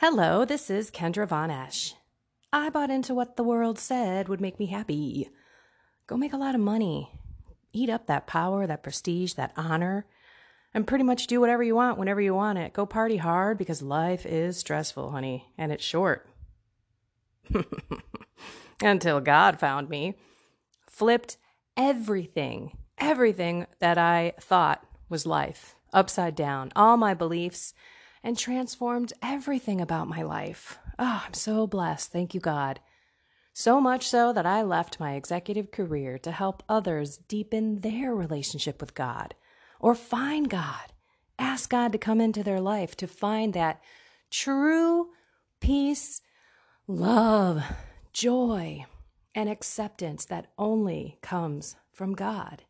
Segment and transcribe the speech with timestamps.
[0.00, 1.94] Hello, this is Kendra Von Esch.
[2.52, 5.30] I bought into what the world said would make me happy.
[6.06, 7.18] Go make a lot of money,
[7.72, 10.04] eat up that power, that prestige, that honor,
[10.74, 12.74] and pretty much do whatever you want whenever you want it.
[12.74, 16.28] Go party hard because life is stressful, honey, and it's short.
[18.82, 20.18] Until God found me,
[20.86, 21.38] flipped
[21.74, 27.72] everything, everything that I thought was life upside down, all my beliefs,
[28.26, 30.80] and transformed everything about my life.
[30.98, 32.10] Oh, I'm so blessed.
[32.10, 32.80] Thank you, God.
[33.52, 38.80] So much so that I left my executive career to help others deepen their relationship
[38.80, 39.36] with God
[39.78, 40.92] or find God.
[41.38, 43.80] Ask God to come into their life to find that
[44.28, 45.10] true
[45.60, 46.20] peace,
[46.88, 47.62] love,
[48.12, 48.86] joy,
[49.36, 52.64] and acceptance that only comes from God.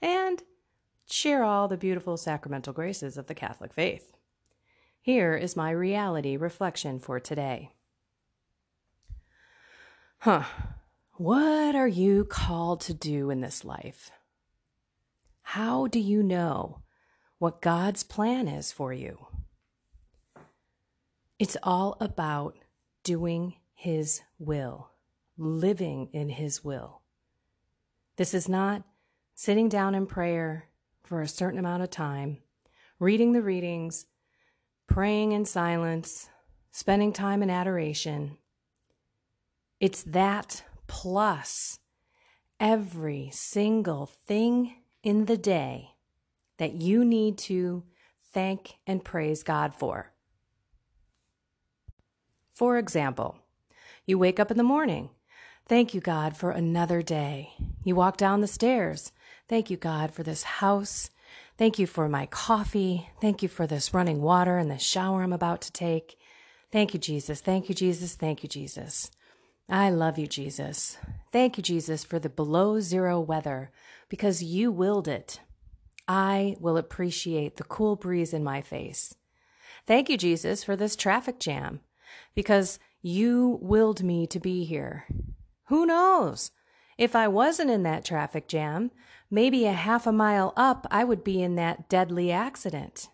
[0.00, 0.40] And
[1.10, 4.12] share all the beautiful sacramental graces of the Catholic faith.
[5.08, 7.72] Here is my reality reflection for today.
[10.18, 10.42] Huh.
[11.14, 14.10] What are you called to do in this life?
[15.40, 16.82] How do you know
[17.38, 19.28] what God's plan is for you?
[21.38, 22.58] It's all about
[23.02, 24.90] doing His will,
[25.38, 27.00] living in His will.
[28.16, 28.82] This is not
[29.34, 30.68] sitting down in prayer
[31.02, 32.42] for a certain amount of time,
[33.00, 34.04] reading the readings,
[34.88, 36.28] praying in silence,
[36.72, 38.36] spending time in adoration.
[39.78, 41.78] It's that plus
[42.58, 45.90] every single thing in the day
[46.56, 47.84] that you need to
[48.32, 50.12] thank and praise God for.
[52.52, 53.38] For example,
[54.04, 55.10] you wake up in the morning.
[55.68, 57.52] Thank you, God, for another day.
[57.84, 59.12] You walk down the stairs.
[59.48, 61.10] Thank you, God, for this house.
[61.58, 63.10] Thank you for my coffee.
[63.20, 66.16] Thank you for this running water and the shower I'm about to take.
[66.70, 67.40] Thank you, Jesus.
[67.40, 68.14] Thank you, Jesus.
[68.14, 69.10] Thank you, Jesus.
[69.68, 70.98] I love you, Jesus.
[71.32, 73.72] Thank you, Jesus, for the below zero weather
[74.08, 75.40] because you willed it.
[76.06, 79.16] I will appreciate the cool breeze in my face.
[79.84, 81.80] Thank you, Jesus, for this traffic jam
[82.36, 85.06] because you willed me to be here.
[85.66, 86.52] Who knows?
[86.96, 88.90] If I wasn't in that traffic jam,
[89.30, 93.08] maybe a half a mile up, I would be in that deadly accident.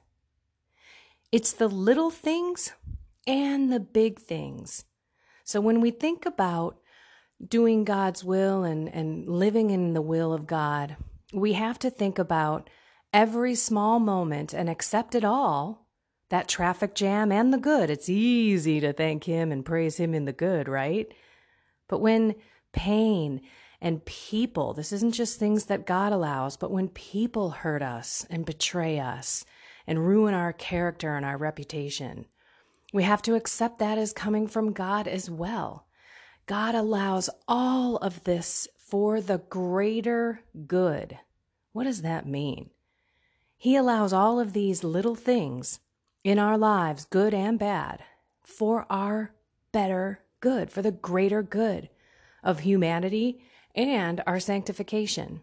[1.33, 2.73] It's the little things
[3.27, 4.85] and the big things.
[5.45, 6.79] So when we think about
[7.47, 10.97] doing God's will and, and living in the will of God,
[11.33, 12.71] we have to think about
[13.13, 15.85] every small moment and accept it all
[16.31, 17.91] that traffic jam and the good.
[17.91, 21.13] It's easy to thank Him and praise Him in the good, right?
[21.89, 22.35] But when
[22.73, 23.43] pain
[23.85, 28.47] and people, this isn't just things that God allows, but when people hurt us and
[28.47, 29.45] betray us
[29.87, 32.25] and ruin our character and our reputation,
[32.95, 35.87] we have to accept that as coming from God as well.
[36.47, 41.19] God allows all of this for the greater good.
[41.73, 42.71] What does that mean?
[43.55, 45.81] He allows all of these little things
[46.25, 48.03] in our lives, good and bad,
[48.41, 49.35] for our
[49.73, 51.91] better good, for the greater good
[52.43, 53.43] of humanity
[53.75, 55.41] and our sanctification.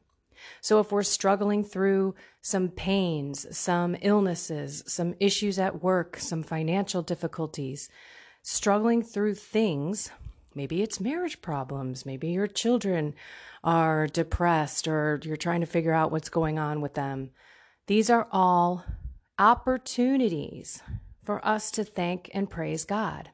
[0.59, 7.01] So, if we're struggling through some pains, some illnesses, some issues at work, some financial
[7.01, 7.89] difficulties,
[8.41, 10.09] struggling through things,
[10.55, 13.13] maybe it's marriage problems, maybe your children
[13.63, 17.29] are depressed or you're trying to figure out what's going on with them.
[17.87, 18.83] These are all
[19.37, 20.81] opportunities
[21.23, 23.29] for us to thank and praise God.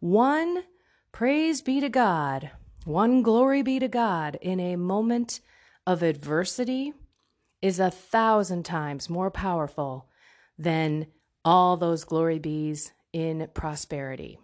[0.00, 0.64] One,
[1.10, 2.52] praise be to God
[2.84, 5.40] one glory be to God in a moment
[5.86, 6.92] of adversity
[7.60, 10.08] is a thousand times more powerful
[10.58, 11.06] than
[11.44, 14.38] all those glory bees in prosperity.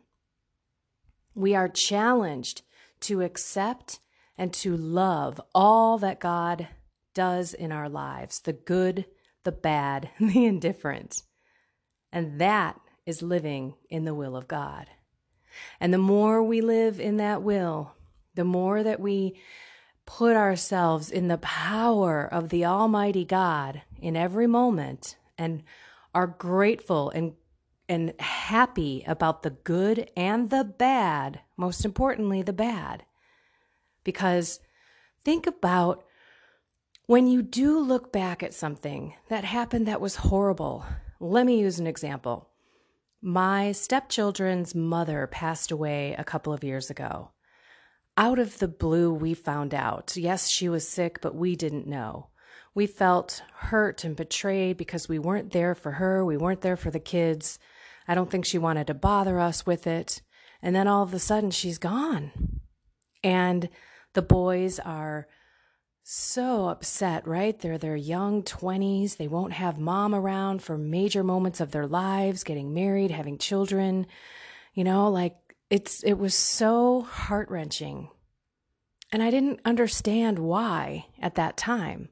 [1.35, 2.63] We are challenged
[3.01, 4.01] to accept
[4.37, 6.69] and to love all that God
[7.13, 9.07] does in our lives the good,
[9.45, 11.23] the bad, the indifferent.
[12.13, 14.87] And that is living in the will of God.
[15.79, 17.95] And the more we live in that will,
[18.35, 19.35] the more that we
[20.07, 25.63] put ourselves in the power of the Almighty God in every moment and
[26.15, 27.35] are grateful and
[27.87, 33.05] and happy about the good and the bad, most importantly the bad.
[34.05, 34.61] Because
[35.23, 36.03] think about
[37.05, 40.87] when you do look back at something that happened that was horrible.
[41.21, 42.49] Let me use an example.
[43.21, 47.33] My stepchildren's mother passed away a couple of years ago
[48.17, 50.17] out of the blue, we found out.
[50.17, 52.29] Yes, she was sick, but we didn't know.
[52.75, 56.25] We felt hurt and betrayed because we weren't there for her.
[56.25, 57.59] We weren't there for the kids.
[58.09, 60.23] I don't think she wanted to bother us with it.
[60.61, 62.61] And then all of a sudden, she's gone.
[63.23, 63.69] And
[64.13, 65.29] the boys are
[66.03, 67.59] so upset, right?
[67.59, 69.17] They're their young 20s.
[69.17, 74.07] They won't have mom around for major moments of their lives, getting married, having children.
[74.75, 75.37] You know, like
[75.71, 78.09] it's it was so heart-wrenching.
[79.13, 82.09] And I didn't understand why at that time.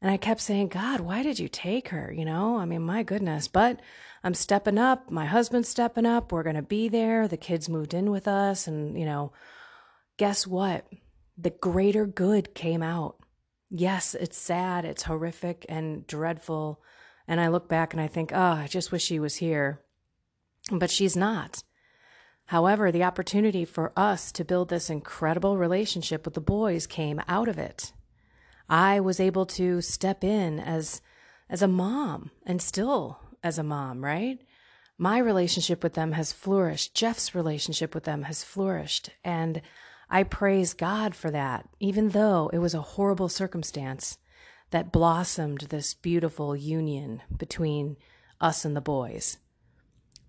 [0.00, 2.12] And I kept saying, God, why did you take her?
[2.12, 3.48] You know, I mean, my goodness.
[3.48, 3.80] But
[4.22, 5.10] I'm stepping up.
[5.10, 6.30] My husband's stepping up.
[6.30, 7.26] We're going to be there.
[7.26, 8.68] The kids moved in with us.
[8.68, 9.32] And, you know,
[10.16, 10.86] guess what?
[11.36, 13.16] The greater good came out.
[13.70, 14.84] Yes, it's sad.
[14.84, 16.80] It's horrific and dreadful.
[17.26, 19.82] And I look back and I think, oh, I just wish she was here.
[20.70, 21.64] But she's not.
[22.48, 27.46] However, the opportunity for us to build this incredible relationship with the boys came out
[27.46, 27.92] of it.
[28.70, 31.02] I was able to step in as
[31.50, 34.38] as a mom and still as a mom, right?
[34.96, 36.94] My relationship with them has flourished.
[36.94, 39.10] Jeff's relationship with them has flourished.
[39.22, 39.60] And
[40.08, 44.16] I praise God for that, even though it was a horrible circumstance
[44.70, 47.98] that blossomed this beautiful union between
[48.40, 49.36] us and the boys.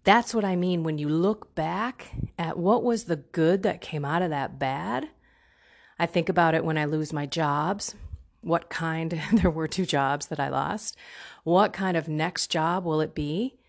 [0.09, 2.09] That's what I mean when you look back
[2.39, 5.07] at what was the good that came out of that bad.
[5.99, 7.93] I think about it when I lose my jobs.
[8.41, 10.97] What kind, there were two jobs that I lost.
[11.43, 13.59] What kind of next job will it be?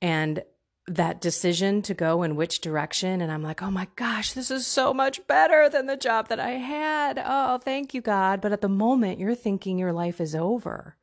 [0.00, 0.44] And
[0.86, 3.20] that decision to go in which direction.
[3.20, 6.38] And I'm like, oh my gosh, this is so much better than the job that
[6.38, 7.20] I had.
[7.20, 8.40] Oh, thank you, God.
[8.40, 10.94] But at the moment, you're thinking your life is over.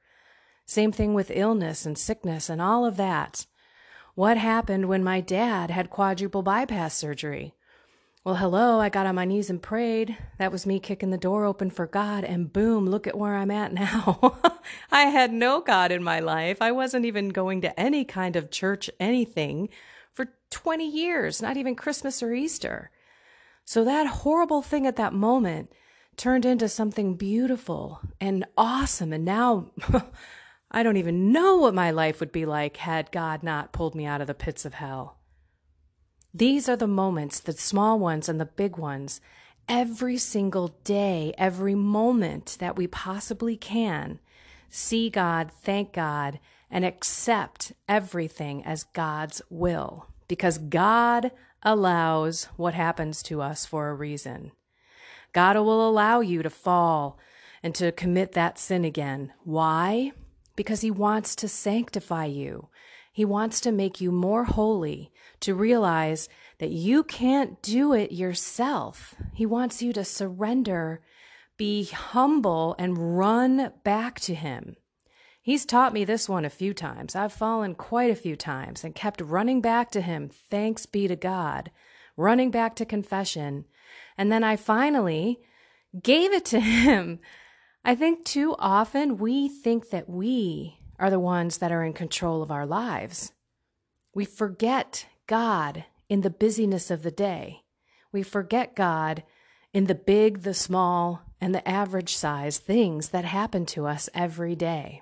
[0.66, 3.48] Same thing with illness and sickness and all of that.
[4.16, 7.54] What happened when my dad had quadruple bypass surgery?
[8.24, 10.16] Well, hello, I got on my knees and prayed.
[10.38, 13.50] That was me kicking the door open for God, and boom, look at where I'm
[13.50, 14.38] at now.
[14.92, 16.62] I had no God in my life.
[16.62, 19.70] I wasn't even going to any kind of church, anything,
[20.12, 22.92] for 20 years, not even Christmas or Easter.
[23.66, 25.72] So that horrible thing at that moment
[26.16, 29.14] turned into something beautiful and awesome.
[29.14, 29.72] And now
[30.72, 34.06] I don't even know what my life would be like had God not pulled me
[34.06, 35.18] out of the pits of hell.
[36.34, 39.20] These are the moments, the small ones and the big ones,
[39.68, 44.20] every single day, every moment that we possibly can.
[44.70, 46.40] See God, thank God,
[46.70, 51.32] and accept everything as God's will because God
[51.64, 54.54] allows what happens to us for a reason.
[55.34, 57.20] God will allow you to fall
[57.62, 59.34] and to commit that sin again.
[59.44, 60.14] Why?
[60.56, 62.70] Because He wants to sanctify you.
[63.14, 65.12] He wants to make you more holy,
[65.42, 69.16] to realize that you can't do it yourself.
[69.34, 71.02] He wants you to surrender,
[71.58, 74.78] be humble, and run back to Him.
[75.42, 77.16] He's taught me this one a few times.
[77.16, 81.16] I've fallen quite a few times and kept running back to Him, thanks be to
[81.16, 81.72] God,
[82.16, 83.66] running back to confession.
[84.18, 85.40] And then I finally
[86.02, 87.20] gave it to Him.
[87.84, 92.44] I think too often we think that we are the ones that are in control
[92.44, 93.32] of our lives.
[94.14, 97.64] We forget God in the busyness of the day.
[98.12, 99.24] We forget God
[99.74, 104.56] in the big, the small, and the average size things that happen to us every
[104.56, 105.02] day.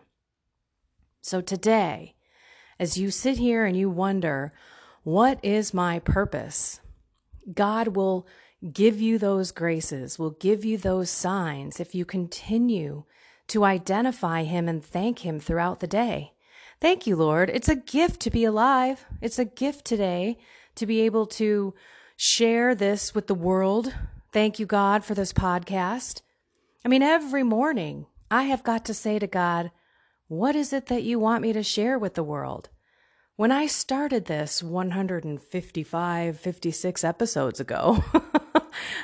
[1.21, 2.15] So today,
[2.79, 4.53] as you sit here and you wonder,
[5.03, 6.79] what is my purpose?
[7.53, 8.25] God will
[8.73, 13.03] give you those graces, will give you those signs if you continue
[13.47, 16.33] to identify Him and thank Him throughout the day.
[16.81, 17.49] Thank you, Lord.
[17.49, 19.05] It's a gift to be alive.
[19.21, 20.37] It's a gift today
[20.75, 21.73] to be able to
[22.15, 23.93] share this with the world.
[24.31, 26.21] Thank you, God, for this podcast.
[26.85, 29.71] I mean, every morning I have got to say to God,
[30.27, 32.69] What is it that you want me to share with the world?
[33.35, 38.03] When I started this 155, 56 episodes ago,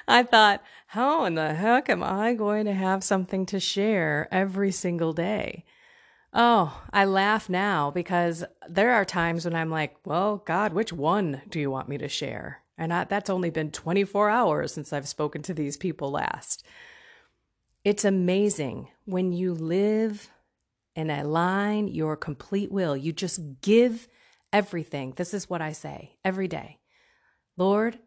[0.07, 4.71] I thought, how in the heck am I going to have something to share every
[4.71, 5.65] single day?
[6.33, 11.41] Oh, I laugh now because there are times when I'm like, well, God, which one
[11.49, 12.61] do you want me to share?
[12.77, 16.65] And I, that's only been 24 hours since I've spoken to these people last.
[17.85, 20.29] It's amazing when you live
[20.95, 22.97] and align your complete will.
[22.97, 24.07] You just give
[24.51, 25.13] everything.
[25.15, 26.79] This is what I say every day
[27.57, 27.99] Lord,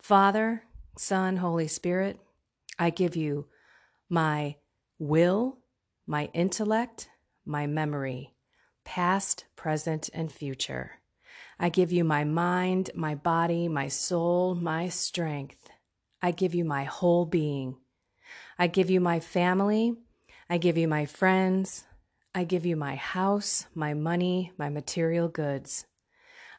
[0.00, 0.64] Father,
[0.96, 2.20] Son, Holy Spirit,
[2.78, 3.46] I give you
[4.08, 4.56] my
[4.98, 5.58] will,
[6.06, 7.08] my intellect,
[7.46, 8.34] my memory,
[8.84, 11.00] past, present, and future.
[11.58, 15.70] I give you my mind, my body, my soul, my strength.
[16.20, 17.76] I give you my whole being.
[18.58, 19.96] I give you my family.
[20.50, 21.84] I give you my friends.
[22.34, 25.86] I give you my house, my money, my material goods.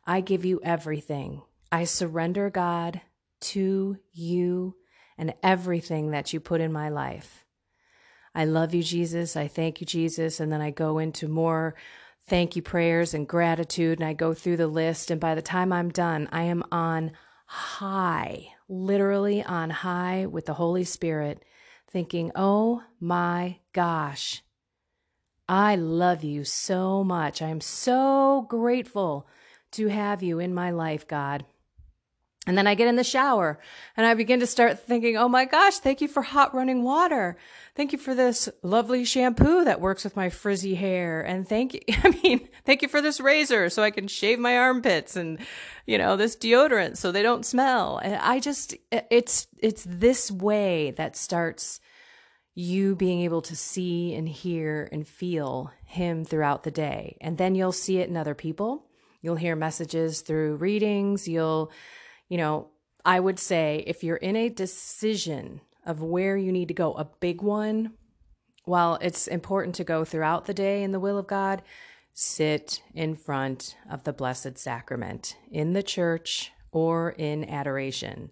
[0.05, 1.41] I give you everything.
[1.71, 3.01] I surrender, God,
[3.43, 4.75] to you
[5.17, 7.45] and everything that you put in my life.
[8.35, 9.35] I love you, Jesus.
[9.35, 10.39] I thank you, Jesus.
[10.39, 11.75] And then I go into more
[12.25, 15.11] thank you prayers and gratitude, and I go through the list.
[15.11, 17.11] And by the time I'm done, I am on
[17.45, 21.43] high, literally on high with the Holy Spirit,
[21.87, 24.41] thinking, oh my gosh,
[25.47, 27.41] I love you so much.
[27.41, 29.27] I am so grateful
[29.73, 31.45] to have you in my life, God.
[32.45, 33.57] And then I get in the shower
[33.95, 37.37] and I begin to start thinking, oh my gosh, thank you for hot running water.
[37.73, 41.21] Thank you for this lovely shampoo that works with my frizzy hair.
[41.21, 44.57] And thank you, I mean, thank you for this razor so I can shave my
[44.57, 45.39] armpits and,
[45.85, 47.97] you know, this deodorant so they don't smell.
[47.97, 51.79] And I just, it's, it's this way that starts
[52.55, 57.17] you being able to see and hear and feel Him throughout the day.
[57.21, 58.85] And then you'll see it in other people.
[59.21, 61.25] You'll hear messages through readings.
[61.25, 61.71] You'll,
[62.29, 62.69] you know,
[63.05, 67.05] I would say if you're in a decision of where you need to go, a
[67.05, 67.93] big one,
[68.65, 71.61] while it's important to go throughout the day in the will of God,
[72.13, 78.31] sit in front of the Blessed Sacrament in the church or in adoration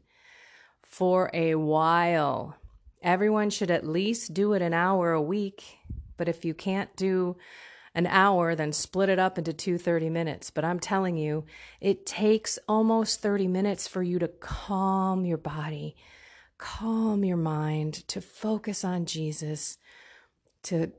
[0.81, 2.55] for a while
[3.01, 5.79] Everyone should at least do it an hour a week.
[6.17, 7.35] But if you can't do
[7.93, 10.49] an hour, then split it up into two 30 minutes.
[10.49, 11.45] But I'm telling you,
[11.79, 15.95] it takes almost 30 minutes for you to calm your body,
[16.57, 19.77] calm your mind, to focus on Jesus,
[20.63, 20.91] to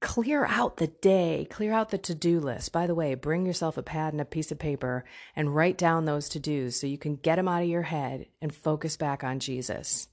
[0.00, 2.72] clear out the day, clear out the to do list.
[2.72, 5.04] By the way, bring yourself a pad and a piece of paper
[5.36, 8.26] and write down those to dos so you can get them out of your head
[8.40, 10.08] and focus back on Jesus.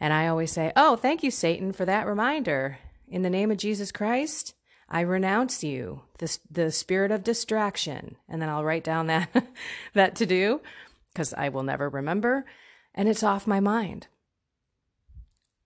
[0.00, 2.78] And I always say, Oh, thank you, Satan, for that reminder.
[3.06, 4.54] In the name of Jesus Christ,
[4.88, 8.16] I renounce you, the, the spirit of distraction.
[8.28, 9.28] And then I'll write down that,
[9.94, 10.60] that to do
[11.12, 12.46] because I will never remember.
[12.94, 14.06] And it's off my mind.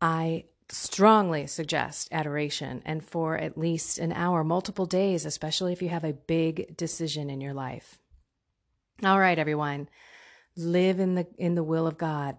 [0.00, 5.90] I strongly suggest adoration and for at least an hour, multiple days, especially if you
[5.90, 7.98] have a big decision in your life.
[9.04, 9.88] All right, everyone.
[10.56, 12.36] Live in the in the will of God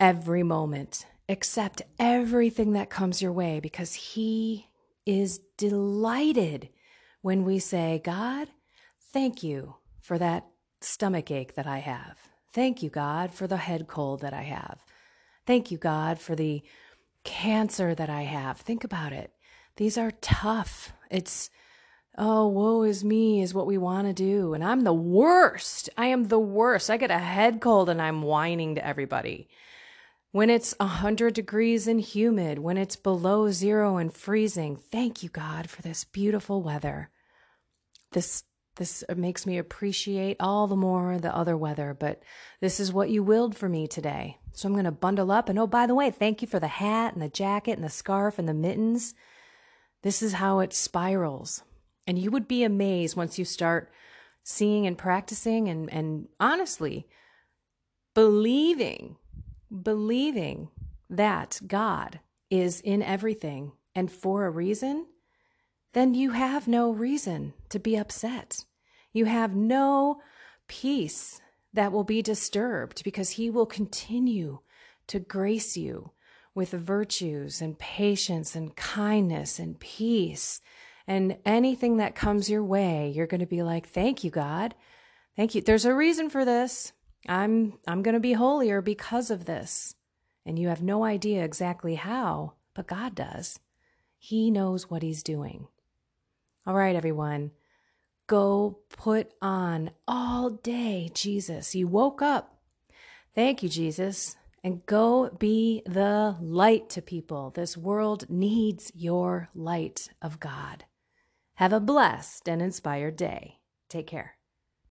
[0.00, 4.68] every moment, accept everything that comes your way because He
[5.06, 6.68] is delighted
[7.22, 8.48] when we say, God,
[9.12, 10.46] thank you for that
[10.80, 12.16] stomach ache that I have.
[12.52, 14.78] Thank you, God, for the head cold that I have.
[15.46, 16.62] Thank you, God, for the
[17.24, 18.58] cancer that I have.
[18.58, 19.32] Think about it.
[19.76, 20.92] These are tough.
[21.10, 21.50] It's,
[22.16, 24.54] oh, woe is me, is what we want to do.
[24.54, 25.90] And I'm the worst.
[25.96, 26.90] I am the worst.
[26.90, 29.48] I get a head cold and I'm whining to everybody
[30.36, 34.76] when it's 100 degrees and humid, when it's below zero and freezing.
[34.76, 37.08] Thank you, God, for this beautiful weather.
[38.12, 38.44] This
[38.76, 42.22] this makes me appreciate all the more the other weather, but
[42.60, 44.36] this is what you willed for me today.
[44.52, 45.48] So I'm going to bundle up.
[45.48, 47.88] And oh, by the way, thank you for the hat and the jacket and the
[47.88, 49.14] scarf and the mittens.
[50.02, 51.62] This is how it spirals.
[52.06, 53.90] And you would be amazed once you start
[54.44, 57.06] seeing and practicing and, and honestly
[58.14, 59.16] believing
[59.70, 60.68] believing
[61.08, 62.20] that God
[62.50, 65.06] is in everything and for a reason,
[65.92, 68.64] then you have no reason to be upset.
[69.12, 70.20] You have no
[70.68, 71.40] peace
[71.72, 74.60] that will be disturbed because He will continue
[75.06, 76.10] to grace you
[76.54, 80.60] with virtues and patience and kindness and peace.
[81.06, 84.74] And anything that comes your way, you're going to be like, Thank you, God.
[85.36, 85.60] Thank you.
[85.60, 86.92] There's a reason for this.
[87.28, 89.94] I'm I'm going to be holier because of this.
[90.44, 93.58] And you have no idea exactly how, but God does.
[94.18, 95.66] He knows what he's doing.
[96.66, 97.50] All right, everyone.
[98.26, 101.74] Go put on all day Jesus.
[101.74, 102.56] You woke up.
[103.34, 104.36] Thank you, Jesus.
[104.64, 107.50] And go be the light to people.
[107.50, 110.84] This world needs your light of God.
[111.54, 113.60] Have a blessed and inspired day.
[113.88, 114.35] Take care.